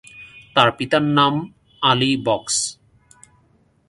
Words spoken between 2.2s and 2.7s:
Box.